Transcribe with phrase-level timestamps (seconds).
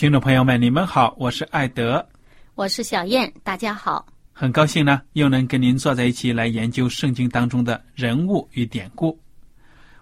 [0.00, 2.08] 听众朋友们，你们好，我是艾德，
[2.54, 4.06] 我是小燕，大家好。
[4.32, 9.20] 很高兴呢，又能跟您坐在一起来研究圣经当中的人物与典故。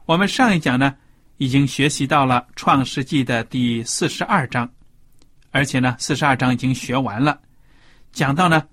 [0.06, 0.94] 我们上一讲呢，
[1.38, 4.70] 已经学习到了创世纪的第四十二章，
[5.50, 7.36] 而且呢，四十二章已经学完了。
[8.12, 8.68] 讲到呢，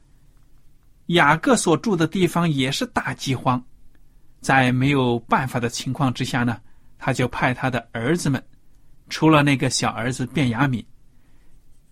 [1.08, 3.60] 雅各所住的地方也是大饥荒，
[4.42, 6.60] 在没有办法的情况之下呢，
[7.00, 8.40] 他就派他的儿子们，
[9.10, 10.86] 除了那个小儿子卞雅敏，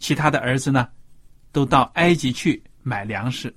[0.03, 0.89] 其他的儿子呢，
[1.53, 3.55] 都到埃及去买粮食。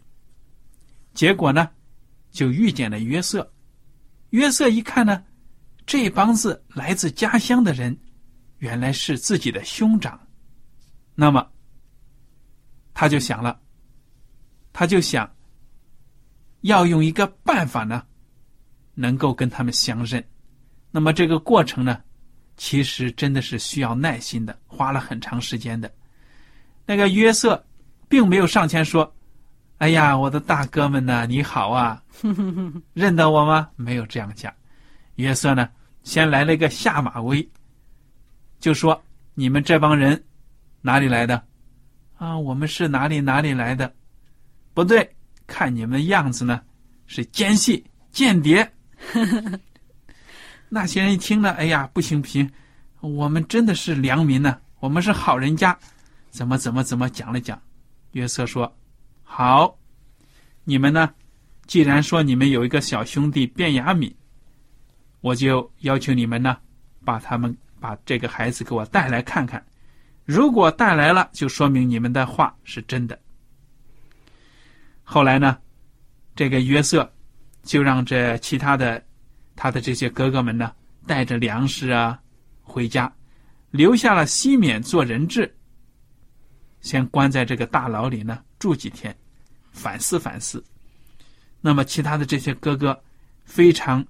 [1.12, 1.68] 结果呢，
[2.30, 3.52] 就遇见了约瑟。
[4.30, 5.24] 约瑟一看呢，
[5.86, 7.98] 这帮子来自家乡的人，
[8.58, 10.16] 原来是自己的兄长。
[11.16, 11.44] 那么，
[12.94, 13.60] 他就想了，
[14.72, 15.28] 他就想
[16.60, 18.06] 要用一个办法呢，
[18.94, 20.24] 能够跟他们相认。
[20.92, 22.00] 那么这个过程呢，
[22.56, 25.92] 其实真的是需要耐心的，花了很长时间的。
[26.86, 27.62] 那个约瑟
[28.08, 29.12] 并没有上前说。
[29.78, 31.26] 哎呀，我的大哥们呢？
[31.26, 32.02] 你好啊，
[32.94, 33.68] 认得我吗？
[33.76, 34.50] 没有这样讲。
[35.16, 35.68] 约瑟呢，
[36.02, 37.46] 先来了一个下马威，
[38.58, 38.98] 就说
[39.36, 40.24] ：“你们这帮人
[40.80, 41.42] 哪里来的？
[42.16, 43.92] 啊，我们是哪里哪里来的？
[44.72, 45.14] 不对，
[45.46, 46.62] 看你们样子呢，
[47.06, 48.66] 是奸细、间谍。
[50.70, 52.50] ”那些人一听呢，哎呀，不行不行，
[53.00, 55.78] 我们真的是良民呢，我们是好人家，
[56.36, 57.58] 怎么怎么怎么讲了讲。
[58.12, 58.70] 约瑟说。
[59.22, 59.76] 好，
[60.64, 61.10] 你们呢？
[61.66, 64.14] 既然说你们有一个小兄弟卞雅敏，
[65.20, 66.58] 我就要求你们呢，
[67.04, 69.64] 把他们把这个孩子给我带来看看。
[70.24, 73.18] 如果带来了，就说明你们的话是真的。
[75.02, 75.56] 后来呢，
[76.34, 77.10] 这个约瑟
[77.62, 79.02] 就让这其他的
[79.56, 80.70] 他的这些哥哥们呢，
[81.06, 82.20] 带着粮食啊
[82.62, 83.10] 回家，
[83.70, 85.55] 留下了西缅做人质，
[86.86, 88.38] 先关在这个大牢里呢。
[88.60, 89.12] 住几天，
[89.72, 90.62] 反思反思。
[91.60, 92.96] 那么，其他的这些哥哥
[93.44, 94.06] 非常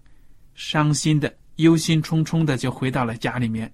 [0.55, 3.73] 伤心的、忧心忡忡的，就回到了家里面，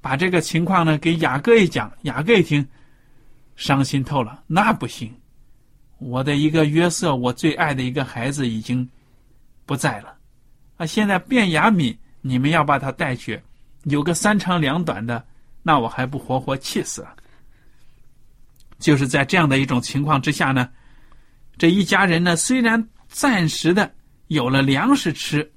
[0.00, 1.90] 把这个情况呢给雅各一讲。
[2.02, 2.66] 雅各一听，
[3.54, 4.42] 伤心透了。
[4.48, 5.14] 那不行，
[5.98, 8.88] 我的一个约瑟，我最爱的一个孩子已经
[9.64, 10.16] 不在了
[10.78, 10.84] 啊！
[10.84, 13.40] 现在变雅敏，你们要把他带去，
[13.84, 15.24] 有个三长两短的，
[15.62, 17.16] 那我还不活活气死了。
[18.78, 20.68] 就是在这样的一种情况之下呢，
[21.56, 23.90] 这一家人呢，虽然暂时的
[24.28, 25.50] 有了粮食吃，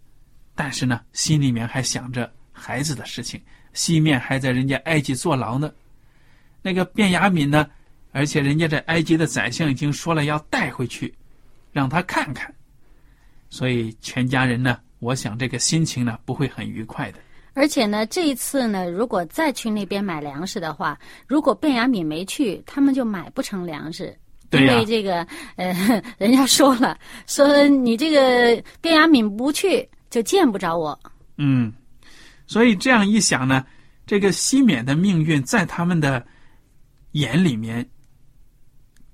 [0.56, 3.42] 但是呢，心里面还想着孩子的事情，
[3.74, 5.72] 西面还在人家埃及坐牢呢。
[6.62, 7.70] 那个卞雅敏呢，
[8.12, 11.14] 而且人家这埃及的宰相已经说了要带回去，
[11.72, 12.54] 让他看看，
[13.50, 17.20] 所以全家人呢，我想这个心情呢，不会很愉快的。
[17.54, 20.98] 而且呢，这一次呢，如果再去那边买粮食的话，
[21.28, 24.18] 如果卞雅敏没去，他们就买不成粮食。
[24.52, 25.24] 因为这个，
[25.58, 26.98] 呃， 人家说了，
[27.28, 31.00] 说你这个卞雅敏不去，就见不着我。
[31.38, 31.72] 嗯，
[32.48, 33.64] 所以这样一想呢，
[34.08, 36.26] 这个西缅的命运在他们的
[37.12, 37.88] 眼里面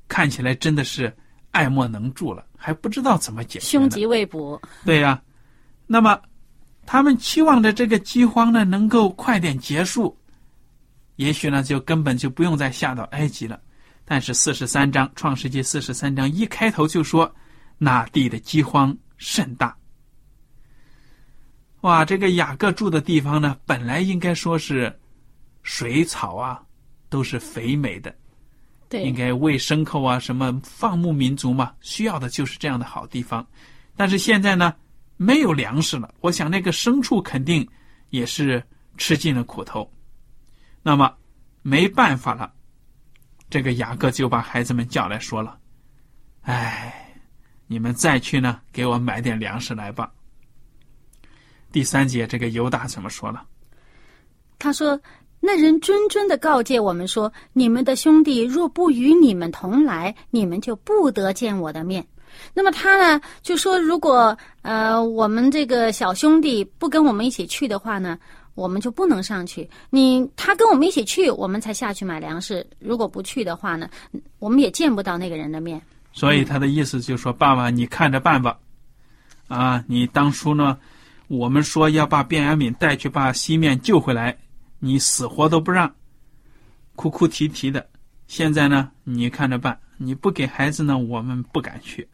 [0.08, 1.14] 看起来真的是
[1.52, 3.66] 爱莫能助了，还不知道怎么解决。
[3.66, 4.62] 凶吉未卜。
[4.86, 5.22] 对呀，
[5.86, 6.18] 那么
[6.86, 10.18] 他们期望着这个饥荒呢能够快点结束，
[11.16, 13.60] 也许呢就根本就不用再下到埃及了。
[14.06, 17.34] 但是四十三章创世纪四十三章一开头就说，
[17.78, 19.76] 那地的饥荒甚大。
[21.82, 24.96] 哇，这个雅各住的地方呢，本来应该说是
[25.64, 26.62] 水草啊，
[27.10, 28.16] 都是肥美的。
[28.88, 33.46] 对，应该喂牲口啊，什么放牧民族嘛，需要的就是这样的好地方。
[33.96, 34.74] 但是现在呢，
[35.18, 37.68] 没有粮食了，我想那个牲畜肯定
[38.10, 38.64] 也是
[38.98, 39.90] 吃尽了苦头。
[40.82, 41.14] 那么
[41.62, 42.54] 没办法了，
[43.50, 45.58] 这个雅各就把孩子们叫来说了
[46.44, 47.16] ：“哎，
[47.68, 50.12] 你们再去呢，给我买点粮食来吧。”
[51.72, 53.46] 第三节，这个犹大怎么说了？
[54.60, 55.00] 他说。
[55.42, 62.04] 那人谆谆的告诫我们说：“你们的兄弟若不与你们同来，你们就不得见我的面。”
[62.54, 68.18] 那么他呢就说：“如果呃我们这个小兄弟不跟我们一起去的话呢，
[68.54, 69.70] 我们就不能上去。
[69.90, 72.66] 你他跟我们一起去，我们才下去买粮食。
[72.80, 73.90] 如果不去的话呢，
[74.40, 75.82] 我们也见不到那个人的面。”
[76.14, 78.58] 所以他的意思就是说：“爸爸，你看着办吧。
[79.48, 80.78] 啊，你当初呢，
[81.28, 84.38] 我们说要把卞雅敏带去把西面救回来。”
[84.80, 85.92] 你死活都不让，
[86.96, 87.88] 哭哭啼啼的。
[88.28, 89.80] 现在呢，你看着办。
[89.98, 92.08] 你不给孩子呢，我们不敢去。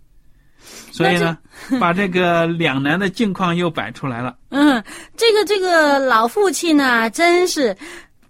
[0.91, 1.37] 所以呢，
[1.79, 4.35] 把这个两难的境况又摆出来了。
[4.49, 4.83] 嗯，
[5.17, 7.73] 这个这个老父亲呢，真是，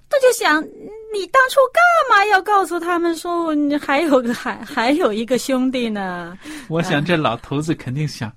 [0.10, 0.62] 他就想，
[1.13, 6.38] 你当初干嘛要告诉他们说，你还有个还还有一个兄弟呢？
[6.68, 8.31] 我想这老头子肯定想。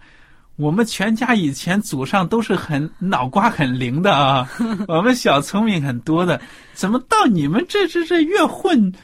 [0.56, 4.48] 我们全家以前祖上都是很脑瓜很灵的啊，
[4.86, 6.40] 我们小聪明很多的，
[6.74, 8.94] 怎么到你们这这这越混，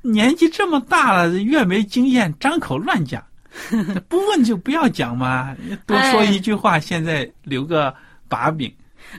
[0.00, 3.22] 年纪这么大了越没经验，张口乱讲，
[4.08, 5.56] 不问就不要讲嘛，
[5.86, 7.94] 多说一句话，现在留个
[8.28, 8.72] 把柄。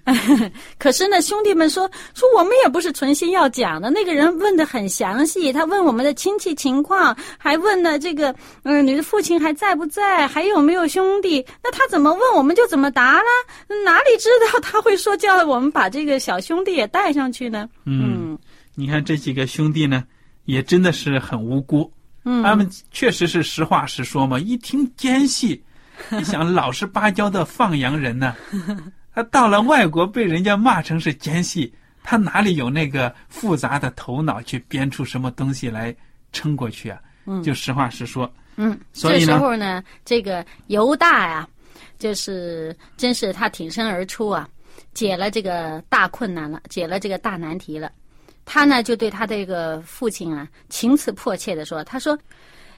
[0.80, 3.91] 可是呢，兄弟们说说我们也不是存心要讲的。
[3.91, 8.33] 那个人问的很详细，他问我们的亲戚情况，还问了这个，
[8.63, 11.45] 嗯，你的父亲还在不在，还有没有兄弟？
[11.62, 13.27] 那他怎么问我们就怎么答了？
[13.86, 17.69] 哪里知道他会说叫我们把这个小兄弟也带上去呢？
[17.86, 18.36] 嗯，
[18.74, 20.06] 你看这几个兄弟呢，
[20.45, 21.91] 也真的是很无辜。
[22.24, 24.40] 嗯，他们确实是实话实说嘛。
[24.40, 25.62] 一听奸细，
[26.12, 28.36] 你想老实巴交的放羊人呢？
[29.14, 31.72] 他到了外国被人家骂成是奸细，
[32.04, 35.96] 他哪里有那个复杂的头脑去编出什么东西来
[36.31, 37.00] 撑过去啊？
[37.25, 38.31] 嗯，就实话实说。
[38.56, 41.48] 嗯，所以这时候呢，这个犹大呀，
[42.00, 44.48] 就是真是他挺身而出啊，
[44.94, 47.92] 解了这个大困难了，解了这个大难题了。
[48.45, 52.18] 他呢就对他这个父亲啊情辞迫切的说：“他说。”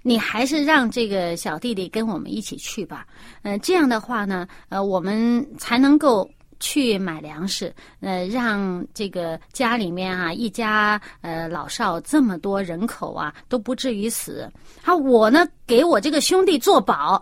[0.08, 3.08] 你还是让这个小弟弟跟我们一起去吧，
[3.42, 6.30] 嗯，这样的话呢，呃，我们才能够
[6.60, 14.48] 去买粮食，呃，让这个家里面啊，一家呃老少这么多人口啊，都不至于死。
[14.84, 17.20] 啊，我呢给我这个兄弟做保，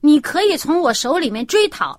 [0.00, 1.96] 你可以从我手里面追讨。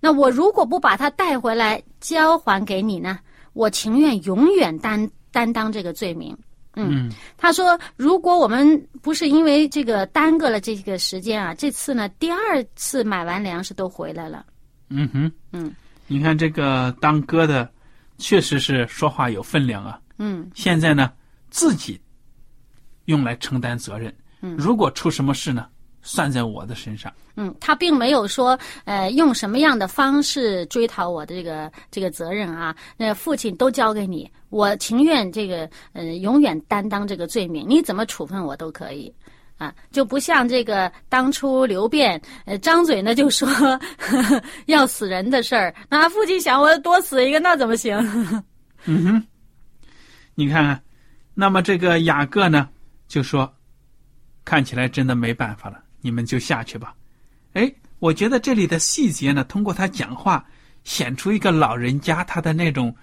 [0.00, 3.20] 那我如果不把他带回来交还给你呢，
[3.52, 6.34] 我情愿永远担担当这个罪名。
[6.76, 14.46] 嗯，他说：“如果我们不是因为这个耽搁了这个时间啊，这次呢，第二次买完粮食都回来了。”
[14.88, 15.70] 嗯哼，嗯，
[16.06, 17.70] 你看这个当哥的，
[18.16, 20.00] 确实是说话有分量啊。
[20.16, 21.12] 嗯，现在呢，
[21.50, 22.00] 自己
[23.04, 24.14] 用来承担责任。
[24.40, 25.68] 嗯，如果出什么事呢？
[26.06, 27.12] 算在我的身上。
[27.34, 32.74] 嗯，他并没有说，呃，用什么样的方式追讨我的这个这个责任啊？
[32.96, 37.66] 那父亲都交给你，我情愿这个，呃，永远担当这个罪名。
[37.68, 39.12] 你怎么处分我都可以，
[39.58, 43.46] 啊，就不像这个当初刘辩，呃，张嘴呢就说
[44.66, 45.74] 要死人的事儿。
[45.90, 47.98] 那父亲想，我多死一个，那怎么行？
[48.86, 49.26] 嗯哼，
[50.34, 50.80] 你看看，
[51.34, 52.66] 那么这个雅各呢，
[53.08, 53.52] 就说，
[54.42, 55.82] 看起来真的没办法了。
[56.06, 56.94] 你们就下去吧，
[57.54, 60.46] 哎，我觉得这里的细节呢，通过他讲话
[60.84, 62.94] 显出一个老人家他的那种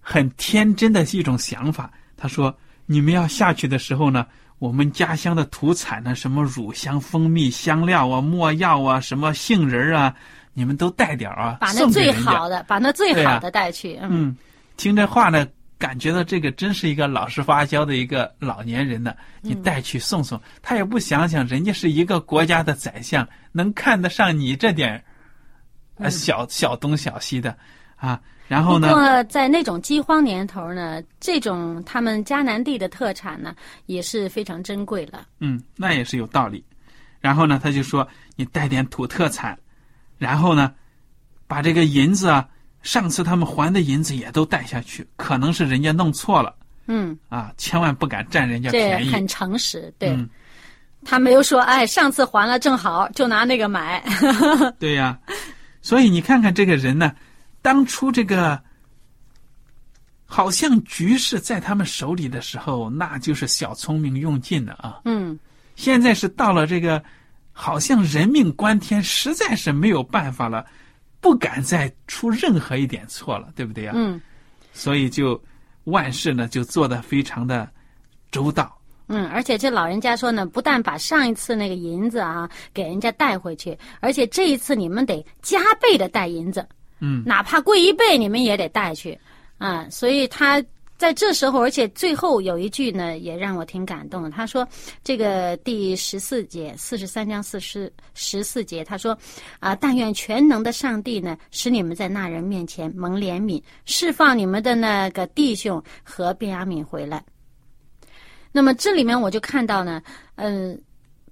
[0.00, 1.92] 很天真的一种想法。
[2.16, 4.26] 他说：“你们要下去的时候呢，
[4.58, 10.14] 我们家乡的土产呢，什么乳香、蜂蜜、香料啊、没药啊，什么杏仁啊，
[10.54, 14.34] 你们都带点啊，把那最好的，把那最好的带去。”嗯，
[14.78, 15.46] 听这话呢。
[15.78, 25.02] 感觉到这个真是一个老实巴交的一个老年人呢，你带去送送，他也不想想人家是一个国家的宰相，能看得上你这点
[25.96, 27.56] 呃小小东小西的
[27.96, 28.20] 啊？
[28.48, 28.88] 然后呢？
[28.88, 33.54] 不过在那种饥荒年头呢，这种他们迦南地的特产呢
[33.86, 35.26] 也是非常珍贵了。
[35.40, 36.64] 嗯，那也是有道理。
[37.20, 38.06] 然后呢，他就说
[38.36, 39.58] 你带点土特产，
[40.16, 40.72] 然后呢，
[41.48, 42.48] 把这个银子啊，
[42.86, 46.54] 上次他们还的银子也都带下去，可能是人家弄错了
[46.86, 49.10] 嗯，啊，千万不敢占人家便宜。
[49.10, 50.30] 很诚实，对、嗯
[51.04, 54.02] 他没有说，哎，上次还了正好，就拿那个买。
[54.78, 55.16] 对呀、
[55.82, 57.12] 所以你看看这个人呢，
[57.62, 58.60] 当初这个
[60.24, 65.00] 好像局势在他们手里的时候，那就是小聪明用尽了啊。
[65.04, 65.38] 嗯，
[65.76, 67.00] 现在是到了这个，
[67.52, 70.66] 好像人命关天，实在是没有办法了，
[71.26, 74.20] 不敢再出任何一点错了，对不对呀、嗯
[74.72, 75.42] 所以就
[75.84, 77.68] 万事呢就做得非常的
[78.30, 78.72] 周到。
[79.08, 86.64] 嗯，而且这老人家说呢，不但把上一次那个银子啊给人家带回去，而且这一次你们得加倍的带银子，
[87.00, 89.18] 嗯，哪怕贵一倍，你们也得带去
[89.58, 89.84] 啊。
[89.90, 90.62] 所以他
[90.98, 94.30] 在这时候，而且最后有一句呢，也让我挺感动的。
[94.30, 94.66] 他说，
[95.04, 99.16] 这个第十四节，四十三章四十十四节，他说
[99.60, 107.22] 啊，但愿全能的上帝呢，使你们在那人面前蒙怜悯，释放你们的那个弟兄和便雅悯回来。
[108.50, 110.02] 那么这里面我就看到呢，
[110.36, 110.80] 嗯、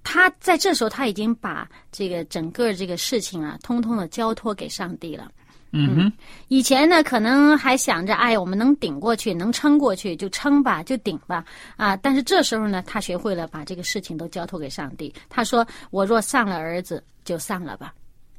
[0.03, 5.31] 他在这时候他已经把这个整个这个事情啊，通通的交托给上帝了。
[5.77, 6.13] 嗯哼，
[6.47, 11.43] 以前呢，可能还想着，哎，我们能顶过去，能撑过去就撑吧，就顶吧，
[11.75, 11.97] 啊！
[11.97, 15.13] 但是这时候呢，他学会了把这个事情都交托给上帝。
[15.27, 17.93] 他说：“我若丧了儿子，就丧了吧。”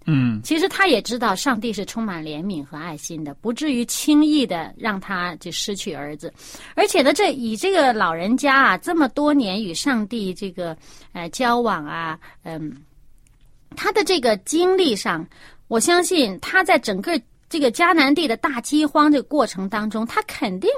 [0.08, 6.32] 嗯其实他也知道上帝是充满怜悯和爱心的，不至于轻易的让他就失去儿子。
[6.76, 10.76] 而且呢，这以这个老人家啊，这么多年与上帝这个
[11.12, 12.72] 呃交往啊，嗯，
[13.74, 15.26] 他的这个经历上，
[15.68, 20.70] 我相信他在整个这个迦南地的大饥荒这个过程当中，他肯定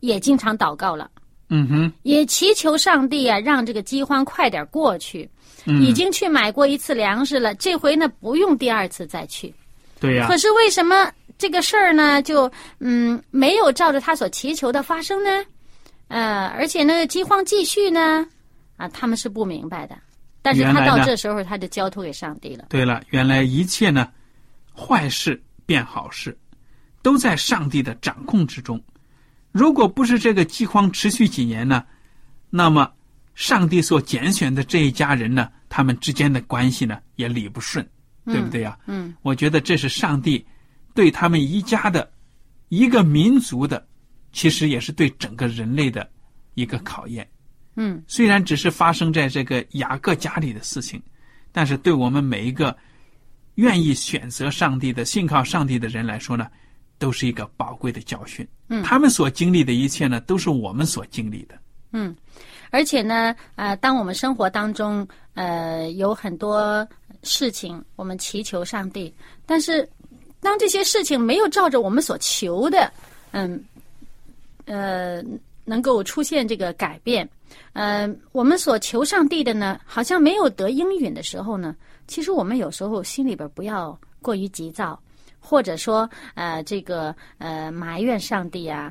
[0.00, 1.10] 也经常祷告了。
[1.50, 5.28] 嗯哼，也祈求上帝啊，让这个饥荒快点过去。
[5.66, 9.54] 嗯已经去买过一次粮食了，这回呢不用第二次再去。
[9.98, 15.30] 对呀、可是为什么这个事儿呢，就嗯没有照着他所祈求的发生呢？
[16.08, 18.26] 呃，而且呢，饥荒继续呢，
[18.76, 19.96] 啊，他们是不明白的。
[20.44, 22.66] 但是他到这时候，他就交托给上帝了。
[22.68, 24.12] 对了，原来一切呢，
[24.76, 26.36] 坏事变好事，
[27.00, 28.78] 都在上帝的掌控之中。
[29.52, 31.82] 如果不是这个饥荒持续几年呢，
[32.50, 32.92] 那么
[33.34, 37.88] 上帝所拣选的这一家人呢，他们之间的关系呢也理不顺，
[38.26, 40.46] 对不对呀、嗯我觉得这是上帝
[40.92, 42.12] 对他们一家的
[42.68, 43.86] 一个民族的，
[44.30, 46.06] 其实也是对整个人类的
[46.52, 47.26] 一个考验。
[47.76, 51.02] 嗯虽然只是发生在这个雅各家里的事情，
[51.52, 52.76] 但是对我们每一个
[53.56, 56.48] 愿意选择上帝的、信靠上帝的人来说呢，
[56.98, 58.46] 都是一个宝贵的教训。
[58.68, 61.54] 嗯他们所经历的一切呢，都是我们所经历的。
[61.92, 62.14] 嗯，
[62.70, 66.86] 而且呢，呃，当我们生活当中呃有很多
[67.22, 69.14] 事情，我们祈求上帝，
[69.46, 69.88] 但是
[70.40, 72.92] 当这些事情没有照着我们所求的，
[73.30, 73.62] 嗯
[74.64, 75.22] 呃，
[75.64, 77.28] 能够出现这个改变，
[77.72, 81.74] 呃，我们所求上帝的呢，好像没有得应允的时候呢，
[82.06, 85.00] 其实我们有时候心里边不要过于急躁。
[85.46, 88.90] 或者说，呃，这个呃埋怨上帝啊，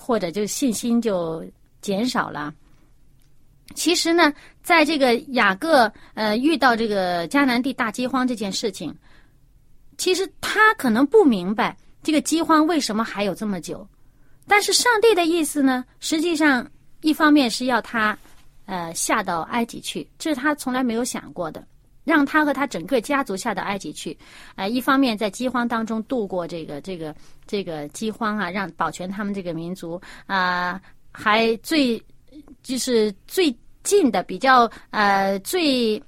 [0.00, 1.44] 或者就信心就
[1.80, 2.52] 减少了。
[3.76, 4.32] 其实呢，
[4.64, 8.92] 在这个雅各呃遇到这个迦南地大饥荒这件事情，
[9.96, 13.86] 其实他可能不明白这个饥荒为什么还有这么久，
[14.46, 16.68] 但是上帝的意思呢，实际上
[17.00, 18.16] 一方面是要他
[18.66, 21.64] 呃下到埃及去，这是他从来没有想过的。
[22.04, 24.18] 让他和他整个家族下到埃及去，
[24.56, 27.14] 呃，一方面在饥荒当中度过这个这个
[27.46, 30.80] 这个饥荒啊，让保全他们这个民族啊、
[31.12, 32.02] 还最
[32.60, 36.02] 就是最近的比较呃最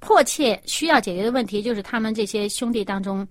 [0.00, 3.26] 迫切需要解决的问题，就是他们这些兄弟当中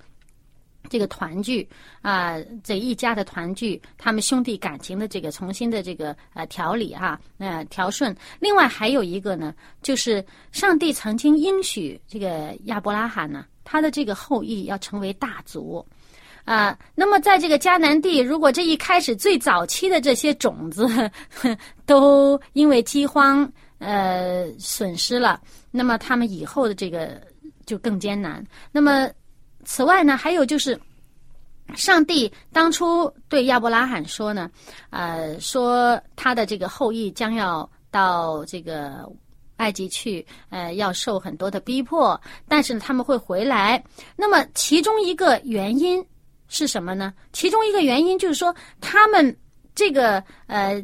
[0.89, 1.67] 这个团聚
[2.01, 8.15] 啊、这一家的团聚，他们兄弟感情的这个重新的这个呃调理哈、呃调顺。
[8.39, 15.85] 另外还有一个呢，就是上帝曾经应许这个亚伯拉罕呢，他的这个后裔要成为大族。
[16.45, 20.87] 啊、那么在这个迦南地，如果这一开始最早期的这些种子
[21.85, 25.41] 都因为饥荒呃损失了，
[25.71, 27.21] 那么他们以后的这个
[27.65, 28.41] 就更艰难。
[28.71, 29.09] 那么
[29.67, 30.79] 此外呢，还有就是，
[31.75, 34.49] 上帝当初对亚伯拉罕说呢，
[34.91, 39.07] 呃，说他的这个后裔将要到这个
[39.57, 43.83] 埃及去，呃，要受很多的逼迫，但是呢，他们会回来。
[44.15, 46.03] 那么其中一个原因
[46.47, 47.13] 是什么呢？
[47.33, 49.37] 其中一个原因就是说，他们
[49.75, 50.83] 这个呃。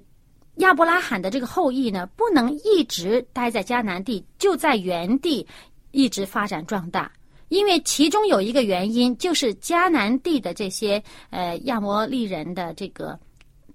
[0.58, 5.48] 亚伯拉罕的这个后裔呢，不能一直待在迦南地，就在原地，
[5.90, 7.12] 一直发展壮大。
[7.54, 13.18] 因为其中有一个原因，就是迦南地的这些呃亚摩利人的这个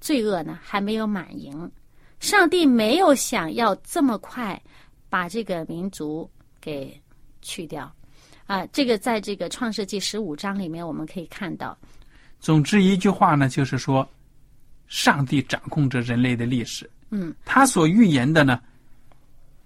[0.00, 1.70] 罪恶呢还没有满盈，
[2.18, 4.60] 上帝没有想要这么快
[5.08, 6.28] 把这个民族
[6.60, 7.00] 给
[7.40, 7.88] 去掉
[8.48, 8.66] 啊。
[8.72, 11.78] 这个在这个创世纪十五章里面我们可以看到。
[12.40, 14.04] 总之一句话呢，就是说，
[14.88, 18.60] 上帝掌控着人类的历史，嗯他所预言的呢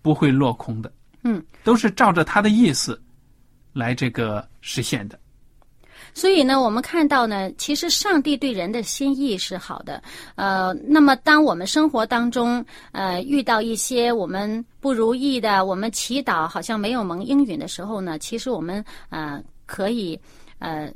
[0.02, 0.92] 不会落空的，
[1.22, 3.00] 嗯，都是照着他的意思
[3.72, 5.18] 来这个实现的。
[6.14, 10.02] 所以呢，我们看到呢，其实上帝对人的心意是好的。
[10.34, 12.62] 呃，那么当我们生活当中
[12.92, 20.20] 呃遇到一些我们不如意的，我们祈祷好像没有蒙应允的时候呢，其实我们呃可以
[20.58, 20.92] 呃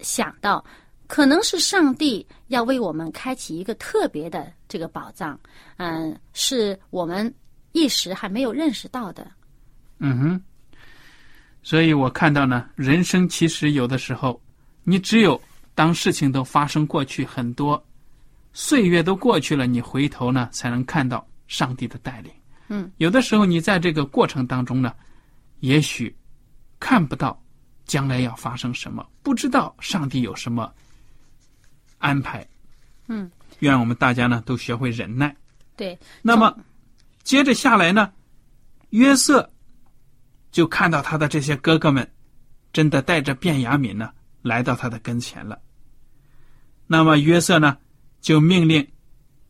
[0.00, 0.62] 想到，
[1.06, 5.38] 可能是上帝要为我们开启一个特别的这个宝藏，
[5.78, 7.32] 嗯、是我们
[7.72, 9.26] 一时还没有认识到的。
[9.98, 10.42] 嗯哼，
[11.68, 14.40] 所以我看到呢，人生其实有的时候，
[14.84, 15.38] 你只有
[15.74, 17.86] 当事情都发生过去很多
[18.54, 22.32] 岁月都过去了，你回头呢才能看到上帝的带领。
[22.68, 24.94] 嗯，有的时候你在这个过程当中呢，
[25.60, 26.16] 也许
[26.80, 27.38] 看不到
[27.84, 30.72] 将来要发生什么，不知道上帝有什么
[31.98, 32.48] 安排。
[33.08, 35.36] 嗯，愿我们大家呢都学会忍耐。
[35.76, 36.58] 对，那么
[37.22, 38.10] 接着下来呢，
[38.88, 39.46] 约瑟
[40.50, 42.10] 就看到他的这些哥哥们
[42.72, 44.10] 真的带着卞雅敏呢
[44.42, 45.60] 来到他的跟前了。
[46.86, 47.76] 那么约瑟呢
[48.20, 48.86] 就命令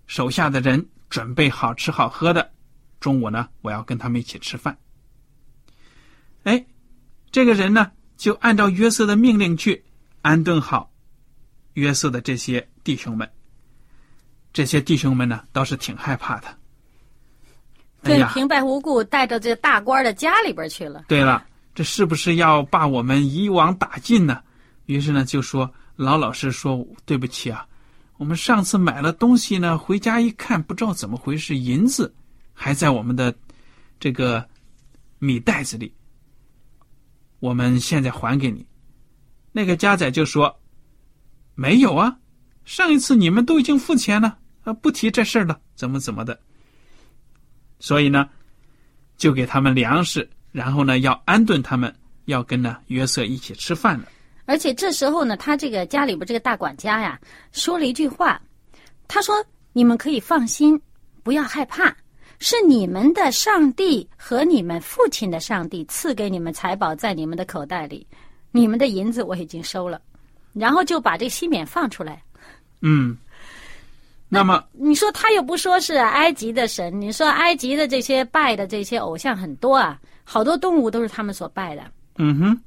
[0.06, 2.50] 手下的人准备好吃好喝的，
[3.00, 4.76] 中午呢我要跟他们一起吃饭。
[6.42, 6.66] 哎，
[7.30, 9.84] 这个人呢就按照约瑟的命令去
[10.22, 10.92] 安顿好
[11.74, 13.30] 约瑟的这些弟兄们。
[14.52, 16.58] 这些弟兄们呢倒是挺害怕的。
[18.02, 21.04] 哎对，呀，平白无故带到这大官的家里边去了。
[21.08, 24.40] 对了，这是不是要把我们一网打尽呢？
[24.86, 27.66] 于是呢，就说老老实说，对不起啊，
[28.16, 32.14] 我们上次买了东西呢，回家一看，不知道怎么回事，银子
[32.54, 33.34] 还在我们的
[33.98, 34.48] 这个
[35.18, 35.92] 米袋子里，
[37.40, 38.64] 我们现在还给你。
[39.50, 40.56] 那个家仔就说
[41.56, 42.16] ：“没有啊，
[42.64, 46.38] 上一次你们都已经付钱了，啊，不提这事儿了，怎么怎么的。”
[47.78, 48.28] 所以呢，
[49.16, 54.08] 就给他们粮食，然后呢要安顿他们，要跟呢约瑟一起吃饭了。
[54.46, 57.20] 而且这时候呢，他这个家里边这个大管家呀，
[57.52, 58.40] 说了一句话，
[59.06, 60.80] 他说：“你们可以放心，
[61.22, 61.94] 不要害怕，
[62.38, 68.06] 是你们的上帝和你们父亲的上帝赐给你们财宝在你们的口袋里，
[68.50, 70.00] 你们的银子我已经收了。”
[70.54, 72.22] 然后就把这个西缅放出来。
[72.80, 73.16] 嗯，
[74.28, 81.82] 那么你说他又不说是埃及的神，你说埃及的这些拜的这些偶像很多啊，好多动物都是他们所拜的。
[82.16, 82.60] 嗯哼，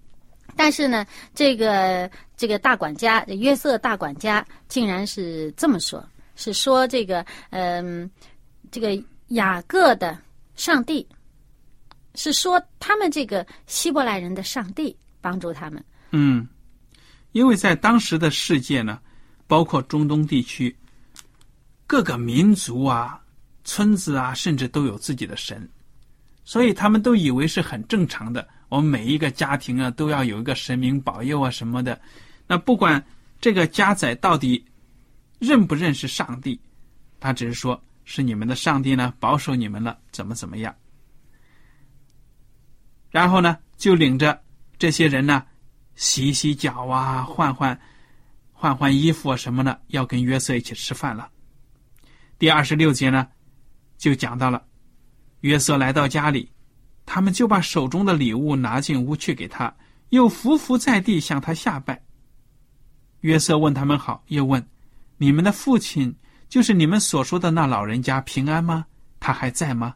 [0.55, 6.03] 但是呢，这个这个大管家约瑟大管家竟然是这么说，
[6.35, 8.09] 是说这个嗯、
[8.71, 10.17] 这个雅各的
[10.55, 11.07] 上帝，
[12.15, 15.83] 是说他们这个希伯来人的上帝帮助他们。
[16.09, 16.47] 嗯，
[17.33, 18.99] 因为在当时的世界呢，
[19.45, 20.75] 包括中东地区，
[21.91, 23.21] 各个民族啊、
[23.65, 25.69] 村子啊，甚至都有自己的神，
[26.45, 28.47] 所以他们都以为是很正常的。
[28.69, 31.99] 我们每一个家庭啊，都要有一个神明保佑啊什么的。
[32.47, 33.05] 那不管
[33.41, 34.65] 这个家仔到底
[35.37, 36.57] 认不认识上帝，
[37.19, 40.73] 他只是说是你们的上帝呢，保守你们了，怎么怎么样。
[43.09, 44.41] 然后呢，就领着
[44.79, 45.43] 这些人呢，
[45.95, 47.77] 洗洗脚啊，换换
[48.53, 51.29] 换换衣服啊什么的，要跟约瑟一起吃饭了。
[52.41, 53.27] 第二十六节呢，
[53.99, 54.65] 就讲到了
[55.41, 56.49] 约瑟来到家里，
[57.05, 59.71] 他们就把手中的礼物拿进屋去给他，
[60.09, 62.01] 又伏伏在地向他下拜。
[63.19, 64.67] 约瑟问他们好，又问
[65.17, 66.15] ：“你们的父亲，
[66.49, 68.87] 就是你们所说的那老人家平安吗？
[69.19, 69.93] 他还在吗？”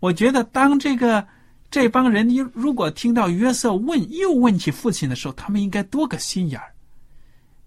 [0.00, 1.28] 我觉得，当这个
[1.70, 6.72] 这帮人如果听到约瑟问又问起父亲的时候，他们应该多个心眼儿。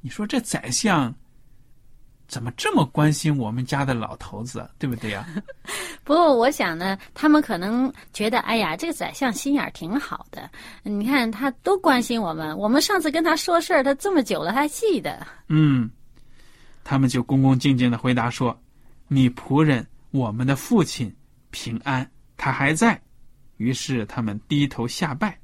[0.02, 1.14] 你说这宰相
[2.28, 4.70] 怎么这么关心我们家的老头子啊？
[4.80, 5.26] 对不对呀、
[6.04, 10.50] 不过我想呢，他们可能觉得，哎呀，这个宰相心眼儿挺好的。
[10.84, 15.26] 你看他都关心我们，我们上次跟他说事儿，他这么久了他还记得。
[15.48, 15.90] 嗯，
[16.84, 18.60] 他们就恭恭敬敬的回答说
[19.08, 21.14] ：“你仆人，我们的父亲
[21.52, 23.00] 平安，他还在。”
[23.58, 25.40] 于是他们低头下拜。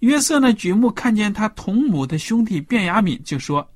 [0.00, 3.66] 约瑟呢，举目看见他同母的兄弟卞雅敏，就说：“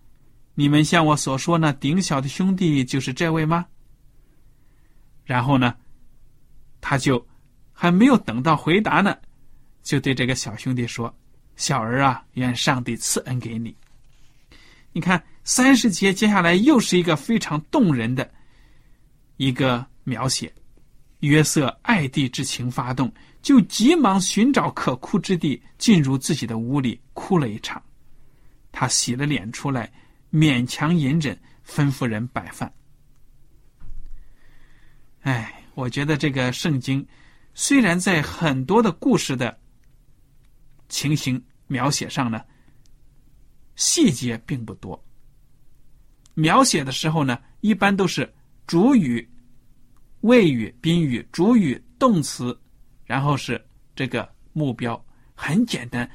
[0.54, 3.66] 你们像我所说那顶小的兄弟就是这位吗？”
[5.24, 5.74] 然后呢，
[6.80, 7.24] 他就
[7.72, 9.16] 还没有等到回答呢，
[9.82, 11.14] 就对这个小兄弟说
[11.56, 13.74] ：“小儿啊，愿上帝赐恩给你。”
[14.92, 18.30] 你看三十节接下来又是一个非常动人的
[19.38, 20.52] 一个描写。
[21.20, 27.82] 约瑟爱弟之情发动，就急忙寻找可哭之地，进入自己的屋里哭了一场。
[28.70, 29.90] 他洗了脸出来，
[30.34, 32.74] 勉强隐忍，吩咐人摆饭。
[35.20, 37.06] 哎，我觉得这个圣经
[37.54, 39.56] 虽然在很多的故事的
[40.88, 42.44] 情形描写上呢，
[43.76, 45.00] 细节并不多。
[46.34, 48.34] 描写的时候呢，一般都是
[48.66, 49.30] 主语。
[50.22, 52.58] 谓语、宾语、主语、动词，
[53.04, 55.00] 然后是这个目标，
[55.34, 56.10] 很简单。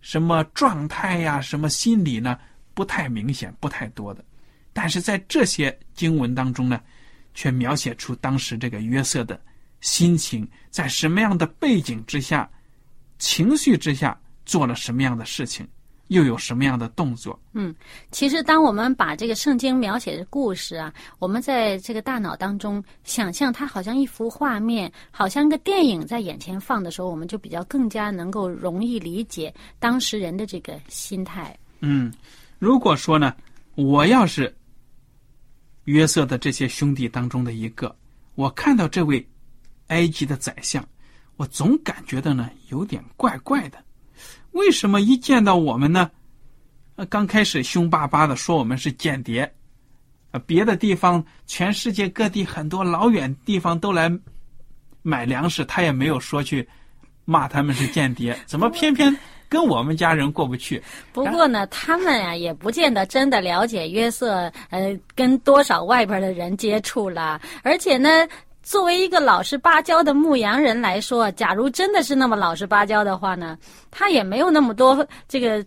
[0.00, 1.38] 什么状态呀？
[1.38, 2.38] 什么心理呢？
[2.74, 4.24] 不太明显，不太多的。
[4.72, 6.80] 但是在这些经文当中呢，
[7.34, 9.40] 却描写出当时这个约瑟的
[9.80, 12.48] 心情，在什么样的背景之下、
[13.18, 15.68] 情绪之下做了什么样的事情。
[16.08, 17.40] 又有什么样的动作？
[17.54, 17.74] 嗯，
[18.10, 31.56] 其实当我们把这个圣经描写的故事啊，我们在这个大脑当中想象它好像一幅画面，好像个电影在眼前放的时候，我们就比较更加能够容易理解当时人的这个心态。
[31.80, 32.12] 嗯，
[32.62, 33.34] 如果说呢，
[33.74, 34.56] 我要是
[35.86, 37.92] 约瑟的这些兄弟当中的一个，
[38.36, 39.28] 我看到这位
[39.88, 40.88] 埃及的宰相，
[41.34, 43.84] 我总感觉到呢有点怪怪的。
[44.52, 46.08] 为什么一见到我们呢？
[47.10, 49.52] 刚开始凶巴巴的说我们是间谍，
[50.30, 54.08] 啊，别的地方，全世界各地很多老远地方都来
[55.02, 56.68] 买粮食，他也没有说去
[57.24, 59.18] 骂他们是间谍，怎么偏偏
[59.52, 60.82] 跟我们家人过不去？
[61.12, 68.26] 不过呢，他们呀也不见得真的了解约瑟，呃，跟多少外边的人接触了，而且呢。
[68.64, 73.58] 作为一个老实巴交的牧羊人来说，假如真的是那么老实巴交的话呢，
[73.90, 75.66] 他也没有那么多这个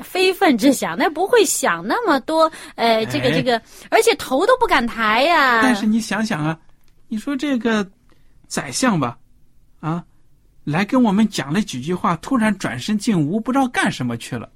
[0.00, 2.48] 非分之想，那不会想那么多。
[2.76, 5.60] 呃，这个这个，而且头都不敢抬呀。
[5.60, 6.56] 但是你想想啊，
[7.08, 7.84] 你说这个
[8.46, 9.18] 宰相吧，
[9.80, 10.04] 啊，
[10.66, 14.50] 来跟我们讲了几句话，突然转身进屋，不知道干什么去了。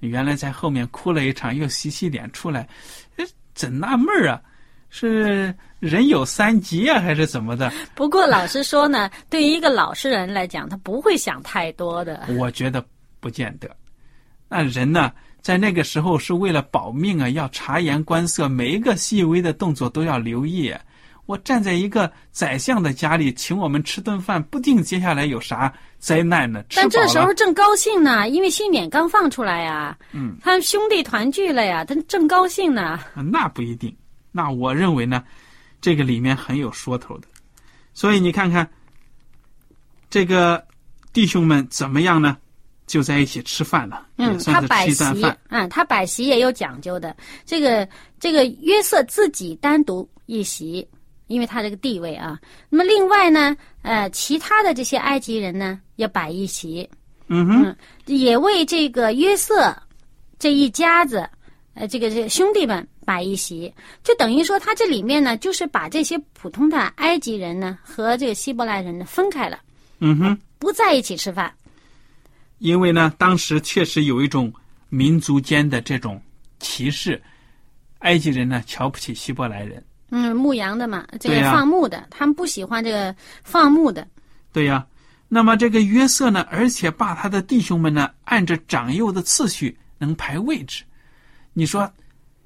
[0.00, 2.68] 原来在后面哭了一场，又洗洗脸出来，
[3.16, 3.24] 哎，
[3.54, 4.38] 真纳闷啊。
[4.90, 7.72] 是人有三急啊，还是怎么的？
[7.94, 12.26] 不过老实说呢，对于一个老实人来讲，他不会想太多的。
[12.38, 12.84] 我觉得
[13.18, 13.70] 不见得。
[14.46, 20.74] 那人呢，在那个时候是为了保命啊，要察言观色，每一个细微的动作都要留意。
[21.30, 26.64] 我站在一个宰相的家里，请我们吃顿饭，不定接下来有啥灾难呢。
[26.74, 29.96] 但这时候正高兴呢，因为新年刚放出来呀。
[30.10, 30.36] 嗯。
[30.42, 32.98] 他兄弟团聚了呀，他正高兴呢。
[33.14, 33.96] 那不一定。
[34.32, 35.22] 那我认为呢，
[35.80, 37.28] 这个里面很有说头的，
[37.94, 38.68] 所以你看看，
[40.10, 40.66] 这个
[41.12, 42.36] 弟兄们怎么样呢？
[42.88, 47.16] 就在一起吃饭了，嗯，他摆席，嗯，他摆席也有讲究的。
[47.46, 47.88] 这个
[48.18, 50.84] 这个约瑟自己单独一席，
[51.30, 52.38] 因为他这个地位啊。
[52.68, 56.86] 那么另外呢，呃，其他的这些埃及人呢，也摆一席，
[57.28, 59.74] 嗯哼，也为这个约瑟
[60.38, 61.26] 这一家子，
[61.74, 62.86] 呃，这个这兄弟们。
[63.02, 63.72] 摆一席，
[64.04, 69.58] 就等于说他这里面呢，就是把这些普通的埃及人呢和这个希伯来人呢分开了，
[69.98, 71.52] 嗯哼，不在一起吃饭。
[72.58, 74.52] 因为呢，当时确实有一种
[74.90, 76.22] 民族间的这种
[76.60, 77.20] 歧视，
[78.00, 79.82] 埃及人呢瞧不起希伯来人。
[80.10, 84.06] 嗯，牧羊的嘛，这个放牧的，他们不喜欢这个放牧的。
[84.52, 84.86] 对呀，
[85.28, 90.84] 那么这个约瑟呢，而且把他的弟兄们呢按着长幼的次序能排位置，
[91.52, 91.90] 你说。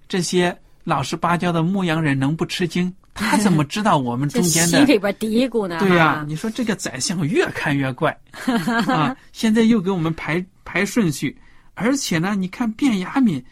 [0.07, 2.95] 这些老实巴交的牧羊人能不吃惊？
[3.15, 5.79] 他怎么知道我们中 间的心里边嘀咕呢？
[5.81, 8.17] 对呀，你说这个宰相越看越怪
[8.87, 9.17] 啊！
[9.33, 11.37] 现在又给我们排排顺序，
[11.73, 13.43] 而且呢，你看卞雅敏，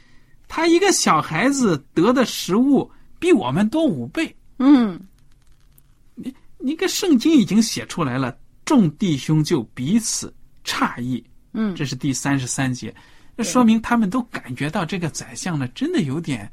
[0.47, 2.89] 他一个小孩子得的食物
[3.23, 4.35] 比我们多五倍。
[4.59, 5.01] 嗯，
[6.17, 11.25] 你你个圣经已经写出来了，众弟兄就彼此诧异。
[11.53, 12.93] 嗯，这是第三十三节。
[13.37, 16.51] 那说明他们都感觉到这个宰相呢，真的有点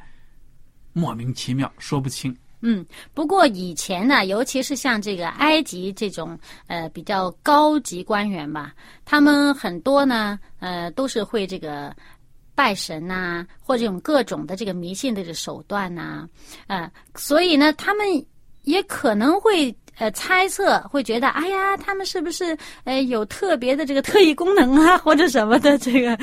[0.94, 2.38] 莫名其妙，说不清。
[2.62, 11.96] 嗯，不过以前呢，尤其是像这个埃及这种呃比较高级官员吧，他们很多呢呃都是会这个
[12.60, 16.28] 拜神呐，或者用各种的这个迷信的这手段呐，
[16.68, 18.06] 呃，所以呢，他们
[18.64, 19.74] 也可能会。
[20.02, 25.78] 呃，猜测会觉得，哎呀，他们是不是呃有特别的这个特异功能啊，或者什么的？
[25.78, 26.18] 这个，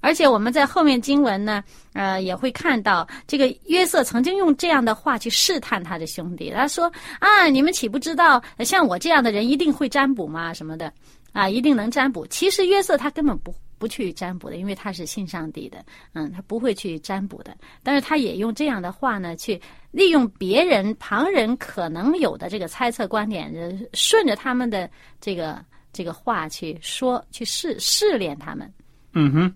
[0.00, 6.50] 而且我们在后面经文呢，呃，也会看到这个约瑟曾经用这样的话去试探他的兄弟。
[6.50, 10.52] 他说：“啊，你们岂不知道像我这样的人一定会占卜吗？
[10.52, 10.92] 什么的
[11.32, 17.56] 啊，一定能占卜。”其实约瑟他根本不不去占卜的，因为他是信上帝的，嗯，他不会去占卜的。
[17.82, 19.58] 但是他也用这样的话呢，去
[19.90, 23.50] 利用别人旁人可能有的这个猜测观点，
[23.94, 24.88] 顺着他们的
[25.18, 25.64] 这个
[25.94, 28.70] 这个话去说，去试试炼他们。
[29.14, 29.54] 嗯哼。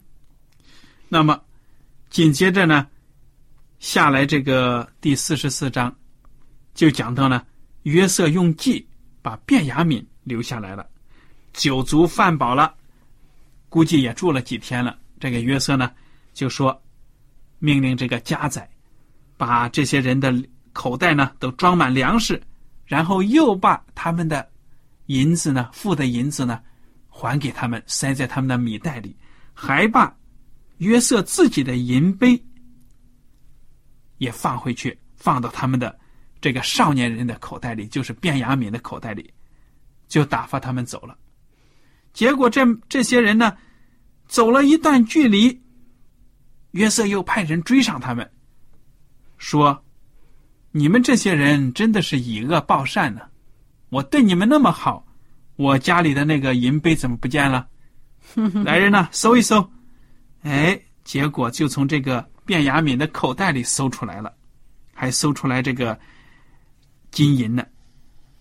[1.10, 1.38] 那么，
[2.08, 2.88] 紧接着呢，
[3.78, 5.94] 下来这个第四十四章，
[6.72, 7.46] 就讲到呢，
[7.82, 8.88] 约瑟用计
[9.20, 10.88] 把卞雅敏留下来了，
[11.52, 12.74] 酒足饭饱了，
[13.74, 14.96] 估计也住了几天了。
[15.18, 15.90] 这个约瑟呢，
[16.32, 16.80] 就说，
[17.58, 18.70] 命令这个家宰，
[19.37, 20.32] 把这些人的
[20.72, 22.40] 口袋呢都装满粮食，
[22.87, 24.48] 然后又把他们的
[25.06, 26.62] 银子呢，付的银子呢，
[27.08, 29.16] 还给他们，塞在他们的米袋里，
[29.52, 30.16] 还把。
[30.78, 32.40] 约瑟自己的银杯
[34.18, 35.98] 也放回去，放到他们的
[36.40, 39.34] 这个少年人的口袋里，就是卞雅敏的口袋里，
[40.06, 41.18] 就打发他们走了。
[42.14, 43.55] 结果这这些人呢，
[44.27, 45.61] 走了一段距离，
[46.70, 48.31] 约瑟又派人追上他们，
[49.37, 49.85] 说
[50.72, 53.20] ：“你们这些人真的是以恶报善呢！
[53.90, 55.05] 我对你们那么好，
[55.57, 57.66] 我家里的那个银杯怎么不见了？
[58.64, 59.68] 来人呐，搜一搜。”
[60.42, 64.33] 哎，结果就从这个卞雅敏的口袋里搜出来了，
[64.94, 65.98] 还搜出来这个
[67.11, 67.66] 金银呢。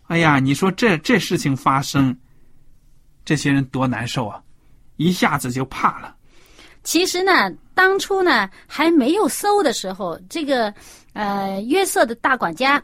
[0.07, 2.15] 哎呀，你说这这事情发生，
[3.25, 4.41] 这些人多难受啊！
[4.97, 6.15] 一下子就怕了。
[6.83, 10.73] 其实呢，当初呢还没有搜的时候，这个
[11.13, 12.83] 呃约瑟的大管家，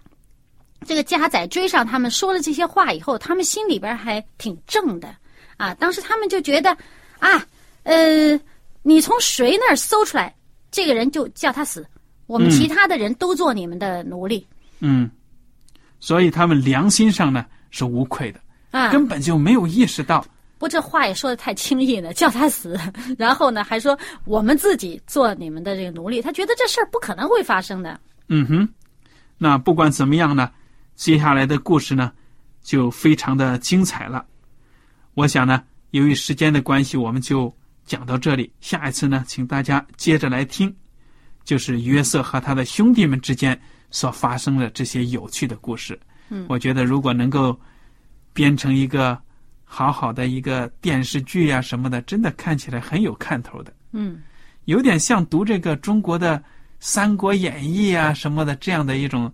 [0.85, 5.15] 这个家仔追上他们说了这些话以后，他们心里边还挺正的
[5.57, 5.73] 啊。
[5.75, 6.75] 当时他们就觉得
[7.19, 7.45] 啊，
[7.83, 8.39] 呃。
[8.81, 10.33] 你从谁那儿搜出来，
[10.71, 11.85] 这个人就叫他死，
[12.27, 14.47] 我们其他的人都做你们的奴隶。
[14.79, 15.11] 嗯，
[15.99, 18.39] 所以他们良心上呢是无愧的
[18.71, 20.25] 啊，根本就没有意识到。
[20.57, 22.77] 不，这话也说的太轻易了，叫他死，
[23.17, 27.99] 然后呢还说我们自己做你们的这个奴隶，他觉得这事儿不可能会发生的。
[28.27, 28.69] 嗯哼，
[29.37, 30.51] 那不管怎么样呢，
[30.95, 32.11] 接下来的故事呢
[32.61, 34.25] 就非常的精彩了。
[35.13, 37.53] 我想呢，由于时间的关系，我们就。
[37.85, 40.71] 讲到这里，下一次呢，请大家接着来听，
[41.43, 45.99] 就是约瑟和他的兄弟们之间所发生的这些有趣的故事。
[46.29, 47.59] 嗯，我觉得如果能够
[48.39, 49.21] 编成一个
[49.65, 53.73] 好好的一个电视剧呀什么的，真的看起来很有看头的。
[53.91, 54.21] 嗯，
[54.63, 56.37] 有点像读这个中国的
[56.79, 59.29] 《三国演义》啊什么的这样的一种，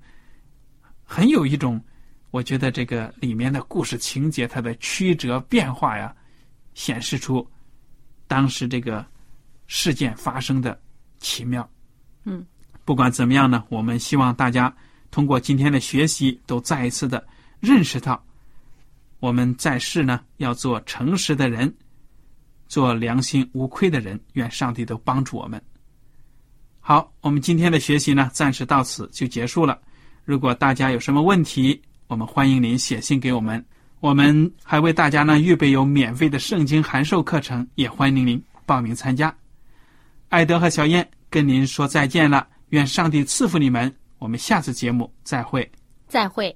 [1.04, 1.80] 很有一种，
[2.32, 6.12] 我觉得这个里面的故事情节它的曲折变化呀，
[6.74, 7.48] 显示出。
[8.26, 9.06] 当时这个
[9.68, 10.82] 事件发生的
[11.20, 11.70] 奇妙，
[12.24, 12.44] 嗯，
[12.84, 14.76] 不管怎么样呢，我们希望大家
[15.12, 17.24] 通过今天的学习，都再一次的
[17.60, 18.25] 认识到，
[19.20, 21.74] 我们在世呢要做诚实的人，
[22.68, 24.20] 做良心无愧的人。
[24.34, 25.62] 愿上帝都帮助我们。
[26.80, 29.80] 好，我们今天的学习呢，暂时到此就结束了。
[30.24, 33.64] 如果大家有什么问题，我们欢迎您写信给我们。
[34.02, 39.36] 我们还为大家呢预备有免费的圣经函授课程，也欢迎您报名参加。
[40.30, 43.92] 艾德和小燕跟您说再见了，愿上帝赐福你们。
[44.20, 45.70] 我们下次节目再会。
[46.08, 46.56] 再会。